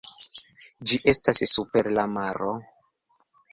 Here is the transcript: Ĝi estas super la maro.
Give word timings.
Ĝi 0.91 0.97
estas 1.13 1.43
super 1.53 1.91
la 1.99 2.07
maro. 2.17 2.51